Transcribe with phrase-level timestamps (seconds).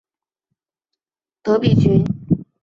[1.43, 2.03] 德比郡。